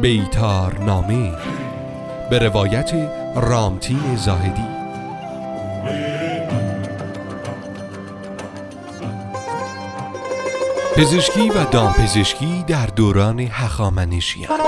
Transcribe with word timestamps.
بیتار 0.00 0.78
نامه. 0.78 1.32
به 2.30 2.38
روایت 2.38 2.92
رامتین 3.36 4.16
زاهدی. 4.16 4.62
پزشکی 10.96 11.50
و 11.50 11.64
دامپزشکی 11.64 12.64
در 12.66 12.86
دوران 12.86 13.40
هخامنشیان 13.40 14.58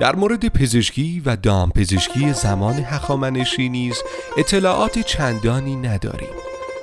در 0.00 0.16
مورد 0.16 0.48
پزشکی 0.48 1.22
و 1.26 1.36
دامپزشکی 1.36 2.32
زمان 2.32 2.74
هخامنشی 2.74 3.68
نیز 3.68 4.02
اطلاعات 4.36 4.98
چندانی 4.98 5.76
نداریم. 5.76 6.34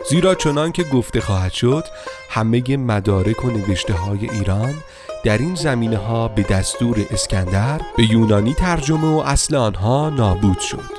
زیرا 0.10 0.36
چنان 0.36 0.72
که 0.72 0.84
گفته 0.84 1.22
خواهد 1.22 1.52
شد 1.52 1.86
همه 2.30 2.78
مدارک 2.78 3.46
و 3.46 3.50
نوشته 3.50 3.94
های 3.94 4.30
ایران 4.30 4.74
در 5.24 5.38
این 5.38 5.56
زمینه 5.56 5.98
ها 5.98 6.28
به 6.28 6.44
دستور 6.44 7.06
اسکندر 7.12 7.82
به 7.98 8.12
یونانی 8.12 8.54
ترجمه 8.54 9.08
و 9.08 9.18
اصل 9.18 9.56
آنها 9.56 10.10
نابود 10.10 10.60
شد. 10.60 10.92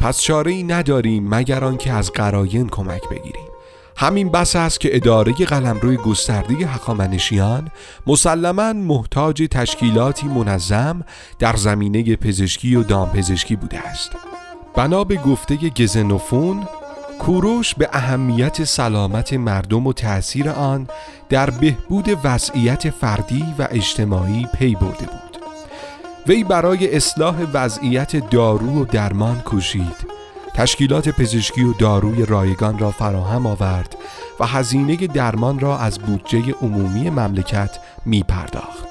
پس 0.00 0.20
چاره 0.20 0.50
ای 0.50 0.62
نداریم 0.62 1.34
مگر 1.34 1.64
آنکه 1.64 1.92
از 1.92 2.12
قراین 2.12 2.68
کمک 2.68 3.08
بگیریم. 3.10 3.48
همین 3.96 4.28
بس 4.28 4.56
است 4.56 4.80
که 4.80 4.96
اداره 4.96 5.32
قلمروی 5.32 5.96
گسترده 5.96 6.54
هخامنشیان 6.54 7.70
مسلما 8.06 8.72
محتاج 8.72 9.48
تشکیلاتی 9.50 10.26
منظم 10.26 11.04
در 11.38 11.56
زمینه 11.56 12.16
پزشکی 12.16 12.76
و 12.76 12.82
دامپزشکی 12.82 13.56
بوده 13.56 13.78
است. 13.78 14.10
بنا 14.74 15.04
به 15.04 15.16
گفته 15.16 15.56
گزنوفون 15.56 16.66
کوروش 17.18 17.74
به 17.74 17.88
اهمیت 17.92 18.64
سلامت 18.64 19.32
مردم 19.32 19.86
و 19.86 19.92
تأثیر 19.92 20.50
آن 20.50 20.88
در 21.28 21.50
بهبود 21.50 22.18
وضعیت 22.24 22.90
فردی 22.90 23.44
و 23.58 23.68
اجتماعی 23.70 24.46
پی 24.58 24.74
برده 24.74 25.06
بود 25.06 25.38
وی 26.26 26.44
برای 26.44 26.96
اصلاح 26.96 27.36
وضعیت 27.52 28.30
دارو 28.30 28.82
و 28.82 28.84
درمان 28.84 29.40
کوشید 29.40 30.06
تشکیلات 30.54 31.08
پزشکی 31.08 31.64
و 31.64 31.72
داروی 31.72 32.26
رایگان 32.26 32.78
را 32.78 32.90
فراهم 32.90 33.46
آورد 33.46 33.96
و 34.40 34.46
هزینه 34.46 34.96
درمان 34.96 35.58
را 35.58 35.78
از 35.78 35.98
بودجه 35.98 36.54
عمومی 36.62 37.10
مملکت 37.10 37.78
می 38.06 38.22
پرداخت. 38.22 38.86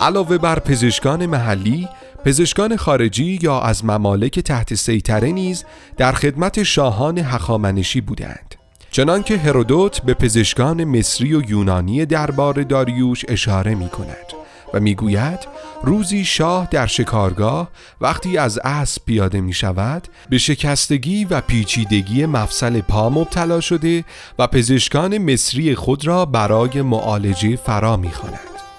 علاوه 0.00 0.38
بر 0.38 0.58
پزشکان 0.58 1.26
محلی 1.26 1.88
پزشکان 2.26 2.76
خارجی 2.76 3.38
یا 3.42 3.60
از 3.60 3.84
ممالک 3.84 4.40
تحت 4.40 4.74
سیطره 4.74 5.32
نیز 5.32 5.64
در 5.96 6.12
خدمت 6.12 6.62
شاهان 6.62 7.18
هخامنشی 7.18 8.00
بودند. 8.00 8.54
چنانکه 8.90 9.38
هرودوت 9.38 10.00
به 10.00 10.14
پزشکان 10.14 10.84
مصری 10.84 11.34
و 11.34 11.50
یونانی 11.50 12.06
دربار 12.06 12.62
داریوش 12.62 13.24
اشاره 13.28 13.74
می 13.74 13.88
کند 13.88 14.26
و 14.74 14.80
می‌گوید 14.80 15.38
روزی 15.82 16.24
شاه 16.24 16.68
در 16.70 16.86
شکارگاه 16.86 17.68
وقتی 18.00 18.38
از 18.38 18.58
اسب 18.58 19.02
پیاده 19.06 19.40
می 19.40 19.52
شود 19.52 20.08
به 20.30 20.38
شکستگی 20.38 21.24
و 21.24 21.40
پیچیدگی 21.40 22.26
مفصل 22.26 22.80
پا 22.80 23.10
مبتلا 23.10 23.60
شده 23.60 24.04
و 24.38 24.46
پزشکان 24.46 25.18
مصری 25.18 25.74
خود 25.74 26.06
را 26.06 26.24
برای 26.24 26.82
معالجه 26.82 27.56
فرا 27.56 27.96
می 27.96 28.10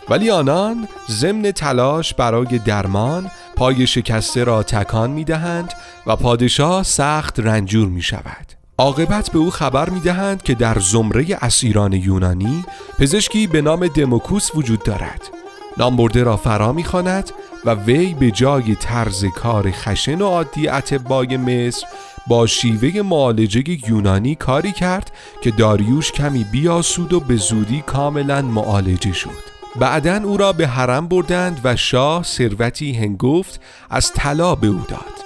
ولی 0.10 0.30
آنان 0.30 0.88
ضمن 1.10 1.52
تلاش 1.52 2.14
برای 2.14 2.60
درمان 2.60 3.32
پای 3.56 3.88
شکسته 3.88 4.44
را 4.44 4.64
تکان 4.64 5.12
می 5.12 5.24
دهند 5.24 5.74
و 6.08 6.16
پادشاه 6.16 6.84
سخت 6.84 7.40
رنجور 7.40 7.88
می 7.88 8.02
شود 8.02 8.58
عاقبت 8.78 9.30
به 9.30 9.40
او 9.40 9.52
خبر 9.52 9.90
می 9.90 10.00
دهند 10.00 10.44
که 10.44 10.56
در 10.56 10.80
زمره 10.80 11.26
اسیران 11.42 11.94
یونانی 11.94 12.66
پزشکی 13.00 13.48
به 13.48 13.62
نام 13.62 13.88
دموکوس 13.88 14.56
وجود 14.56 14.84
دارد. 14.84 15.22
نامبرده 15.78 16.24
را 16.24 16.38
فرا 16.38 16.74
می 16.74 16.86
و 17.66 17.74
وی 17.76 18.14
به 18.14 18.32
جای 18.32 18.76
طرز 18.76 19.26
کار 19.26 19.72
خشن 19.72 20.22
و 20.22 20.26
عادی 20.26 20.68
اتبای 20.68 21.38
مصر 21.38 21.88
با 22.28 22.48
شیوه 22.48 23.02
معالجه 23.02 23.90
یونانی 23.90 24.36
کاری 24.36 24.72
کرد 24.72 25.12
که 25.42 25.52
داریوش 25.52 26.12
کمی 26.12 26.44
بیاسود 26.44 27.14
و 27.14 27.20
به 27.20 27.36
زودی 27.36 27.82
کاملا 27.82 28.42
معالجه 28.42 29.14
شد. 29.14 29.57
بعدا 29.80 30.22
او 30.24 30.38
را 30.38 30.54
به 30.54 30.68
حرم 30.68 31.08
بردند 31.08 31.62
و 31.64 31.76
شاه 31.76 32.24
ثروتی 32.24 32.94
هنگفت 32.94 33.62
از 33.90 34.12
طلا 34.12 34.56
به 34.56 34.68
او 34.68 34.82
داد. 34.88 35.18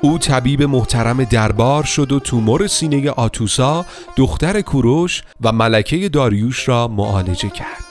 او 0.00 0.18
طبیب 0.18 0.62
محترم 0.62 1.24
دربار 1.24 1.84
شد 1.84 2.12
و 2.12 2.20
تومور 2.20 2.66
سینه 2.66 3.10
آتوسا 3.10 3.86
دختر 4.16 4.60
کوروش 4.60 5.22
و 5.40 5.52
ملکه 5.52 6.08
داریوش 6.08 6.68
را 6.68 6.88
معالجه 6.88 7.48
کرد. 7.48 7.84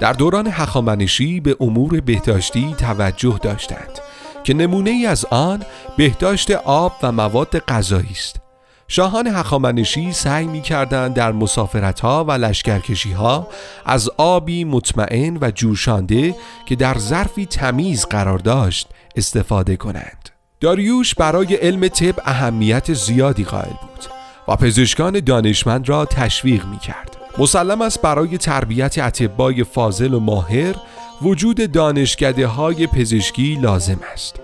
در 0.00 0.12
دوران 0.12 0.46
هخامنشی 0.46 1.40
به 1.40 1.56
امور 1.60 2.00
بهداشتی 2.00 2.74
توجه 2.78 3.38
داشتند 3.42 3.98
که 4.44 4.54
نمونه 4.54 4.90
ای 4.90 5.06
از 5.06 5.24
آن 5.24 5.62
بهداشت 5.96 6.50
آب 6.50 6.92
و 7.02 7.12
مواد 7.12 7.58
غذایی 7.58 8.10
است. 8.10 8.41
شاهان 8.88 9.26
هخامنشی 9.26 10.12
سعی 10.12 10.46
می 10.46 10.60
کردند 10.60 11.14
در 11.14 11.32
مسافرت 11.32 12.00
ها 12.00 12.24
و 12.24 12.30
لشکرکشی 12.30 13.12
ها 13.12 13.48
از 13.86 14.10
آبی 14.16 14.64
مطمئن 14.64 15.38
و 15.40 15.50
جوشانده 15.50 16.34
که 16.66 16.76
در 16.76 16.98
ظرفی 16.98 17.46
تمیز 17.46 18.06
قرار 18.06 18.38
داشت 18.38 18.88
استفاده 19.16 19.76
کنند. 19.76 20.28
داریوش 20.60 21.14
برای 21.14 21.54
علم 21.54 21.88
طب 21.88 22.14
اهمیت 22.24 22.92
زیادی 22.92 23.44
قائل 23.44 23.70
بود 23.70 24.04
و 24.48 24.56
پزشکان 24.56 25.20
دانشمند 25.20 25.88
را 25.88 26.04
تشویق 26.04 26.66
می 26.66 26.78
کرد 26.78 27.16
مسلم 27.38 27.82
است 27.82 28.02
برای 28.02 28.38
تربیت 28.38 28.98
اطبای 28.98 29.64
فاضل 29.64 30.14
و 30.14 30.20
ماهر 30.20 30.74
وجود 31.22 31.72
دانشکده 31.72 32.46
های 32.46 32.86
پزشکی 32.86 33.54
لازم 33.54 33.98
است. 34.12 34.41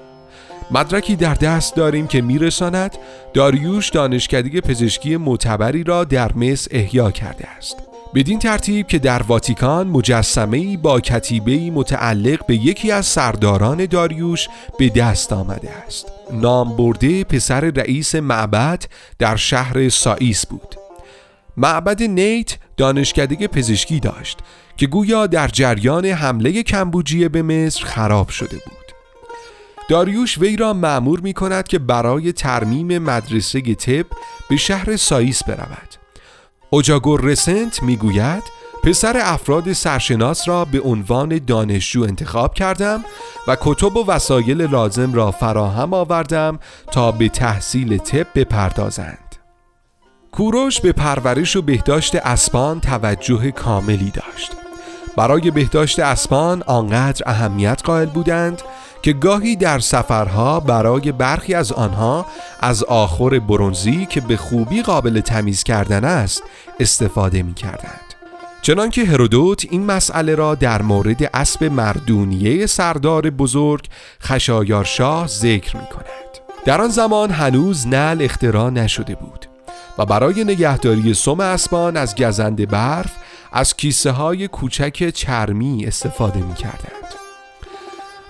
مدرکی 0.70 1.16
در 1.16 1.34
دست 1.34 1.76
داریم 1.76 2.06
که 2.06 2.22
میرساند. 2.22 2.98
داریوش 3.34 3.90
دانشکده 3.90 4.60
پزشکی 4.60 5.16
معتبری 5.16 5.84
را 5.84 6.04
در 6.04 6.32
مصر 6.32 6.68
احیا 6.70 7.10
کرده 7.10 7.48
است. 7.48 7.76
بدین 8.14 8.38
ترتیب 8.38 8.86
که 8.86 8.98
در 8.98 9.22
واتیکان 9.22 9.86
مجسمه 9.86 10.76
با 10.76 11.00
کتیبه 11.00 11.70
متعلق 11.70 12.46
به 12.46 12.56
یکی 12.56 12.90
از 12.90 13.06
سرداران 13.06 13.86
داریوش 13.86 14.48
به 14.78 14.88
دست 14.88 15.32
آمده 15.32 15.70
است. 15.70 16.12
نام 16.32 16.76
برده 16.76 17.24
پسر 17.24 17.60
رئیس 17.60 18.14
معبد 18.14 18.84
در 19.18 19.36
شهر 19.36 19.88
سائیس 19.88 20.46
بود. 20.46 20.76
معبد 21.56 22.02
نیت 22.02 22.56
دانشکده 22.76 23.48
پزشکی 23.48 24.00
داشت 24.00 24.38
که 24.76 24.86
گویا 24.86 25.26
در 25.26 25.48
جریان 25.48 26.06
حمله 26.06 26.62
کمبوجیه 26.62 27.28
به 27.28 27.42
مصر 27.42 27.84
خراب 27.84 28.28
شده 28.28 28.56
بود. 28.56 28.77
داریوش 29.88 30.38
وی 30.38 30.56
را 30.56 30.72
معمور 30.72 31.20
می 31.20 31.32
کند 31.32 31.68
که 31.68 31.78
برای 31.78 32.32
ترمیم 32.32 32.98
مدرسه 32.98 33.74
طب 33.74 34.06
به 34.50 34.56
شهر 34.56 34.96
ساییس 34.96 35.44
برود. 35.44 35.94
اوجاگور 36.70 37.20
رسنت 37.20 37.82
می 37.82 37.96
گوید 37.96 38.42
پسر 38.82 39.20
افراد 39.24 39.72
سرشناس 39.72 40.48
را 40.48 40.64
به 40.64 40.80
عنوان 40.80 41.40
دانشجو 41.46 42.02
انتخاب 42.02 42.54
کردم 42.54 43.04
و 43.48 43.56
کتب 43.60 43.96
و 43.96 44.06
وسایل 44.06 44.62
لازم 44.62 45.14
را 45.14 45.30
فراهم 45.30 45.94
آوردم 45.94 46.58
تا 46.92 47.12
به 47.12 47.28
تحصیل 47.28 47.98
طب 47.98 48.26
بپردازند. 48.34 49.36
کوروش 50.32 50.80
به 50.80 50.92
پرورش 50.92 51.56
و 51.56 51.62
بهداشت 51.62 52.14
اسبان 52.14 52.80
توجه 52.80 53.50
کاملی 53.50 54.10
داشت. 54.10 54.52
برای 55.16 55.50
بهداشت 55.50 56.00
اسبان 56.00 56.62
آنقدر 56.66 57.22
اهمیت 57.26 57.82
قائل 57.84 58.06
بودند 58.06 58.62
که 59.02 59.12
گاهی 59.12 59.56
در 59.56 59.78
سفرها 59.78 60.60
برای 60.60 61.12
برخی 61.12 61.54
از 61.54 61.72
آنها 61.72 62.26
از 62.60 62.84
آخر 62.84 63.38
برونزی 63.38 64.06
که 64.06 64.20
به 64.20 64.36
خوبی 64.36 64.82
قابل 64.82 65.20
تمیز 65.20 65.62
کردن 65.62 66.04
است 66.04 66.42
استفاده 66.80 67.42
می 67.42 67.54
کردند. 67.54 68.00
چنانکه 68.62 69.04
هرودوت 69.04 69.66
این 69.70 69.84
مسئله 69.84 70.34
را 70.34 70.54
در 70.54 70.82
مورد 70.82 71.30
اسب 71.34 71.64
مردونیه 71.64 72.66
سردار 72.66 73.30
بزرگ 73.30 73.88
خشایارشاه 74.22 75.26
ذکر 75.26 75.76
می 75.76 75.86
کند. 75.86 76.04
در 76.64 76.80
آن 76.80 76.88
زمان 76.88 77.30
هنوز 77.30 77.86
نل 77.86 78.18
اختراع 78.20 78.70
نشده 78.70 79.14
بود 79.14 79.46
و 79.98 80.06
برای 80.06 80.44
نگهداری 80.44 81.14
سم 81.14 81.40
اسبان 81.40 81.96
از 81.96 82.14
گزند 82.14 82.68
برف 82.68 83.12
از 83.52 83.76
کیسه 83.76 84.10
های 84.10 84.48
کوچک 84.48 85.10
چرمی 85.10 85.86
استفاده 85.86 86.40
می 86.40 86.54
کردند. 86.54 87.07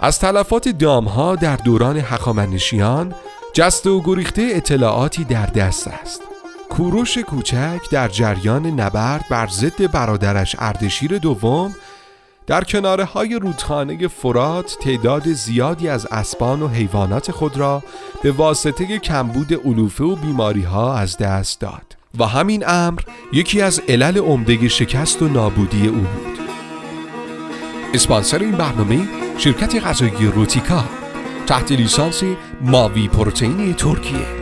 از 0.00 0.19
تلفات 0.19 0.69
دامها 0.69 1.37
در 1.37 1.56
دوران 1.56 1.99
حخامنشیان 1.99 3.15
جست 3.53 3.87
و 3.87 4.03
گریخته 4.03 4.49
اطلاعاتی 4.53 5.25
در 5.25 5.47
دست 5.47 5.89
است. 5.89 6.23
کوروش 6.71 7.19
کوچک 7.19 7.81
در 7.91 8.09
جریان 8.09 8.67
نبرد 8.67 9.25
بر 9.31 9.47
ضد 9.47 9.91
برادرش 9.91 10.56
اردشیر 10.59 11.19
دوم 11.19 11.75
در 12.47 12.65
کناره 12.65 13.05
های 13.05 13.35
رودخانه 13.35 14.09
فرات 14.09 14.77
تعداد 14.81 15.33
زیادی 15.33 15.89
از 15.89 16.06
اسبان 16.06 16.62
و 16.62 16.69
حیوانات 16.69 17.31
خود 17.31 17.56
را 17.56 17.83
به 18.23 18.33
واسطه 18.33 18.99
کمبود 18.99 19.55
علوفه 19.55 20.05
و 20.05 20.17
بیماری 20.17 20.62
ها 20.62 20.97
از 20.97 21.19
دست 21.19 21.61
داد. 21.61 21.97
و 22.19 22.25
همین 22.25 22.65
امر 22.69 23.01
یکی 23.33 23.62
از 23.62 23.81
علل 23.89 24.19
عمده 24.19 24.69
شکست 24.69 25.23
و 25.23 25.29
نابودی 25.29 25.89
او 25.89 25.94
بود. 25.94 26.48
اسپانسر 27.94 28.38
این 28.38 28.52
برنامه 28.52 29.08
شرکت 29.38 29.87
غذایی 29.87 30.26
روتیکا. 30.35 30.85
تحت 31.46 31.73
لیسانس 31.73 32.23
ماوی 32.61 33.08
پروتئین 33.08 33.75
ترکیه. 33.75 34.38